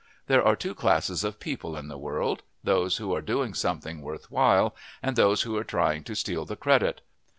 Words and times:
There 0.25 0.43
are 0.43 0.55
two 0.55 0.73
classes 0.73 1.23
of 1.23 1.39
people 1.39 1.77
in 1.77 1.87
the 1.87 1.95
world 1.99 2.41
those 2.63 2.97
who 2.97 3.13
are 3.13 3.21
doing 3.21 3.53
something 3.53 4.01
worth 4.01 4.31
while 4.31 4.75
and 5.03 5.15
those 5.15 5.43
who 5.43 5.55
are 5.57 5.63
trying 5.63 6.03
to 6.05 6.15
steal 6.15 6.43
the 6.43 6.55
credit. 6.55 7.01